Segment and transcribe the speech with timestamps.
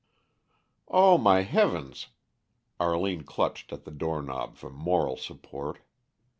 [0.87, 2.07] "Oh, my heavens!"
[2.79, 5.77] Arline clutched at the doorknob for moral support.